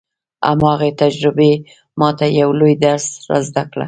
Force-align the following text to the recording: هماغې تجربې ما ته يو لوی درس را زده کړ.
هماغې 0.49 0.91
تجربې 1.01 1.51
ما 1.99 2.09
ته 2.17 2.25
يو 2.39 2.49
لوی 2.59 2.73
درس 2.85 3.05
را 3.29 3.39
زده 3.47 3.63
کړ. 3.71 3.79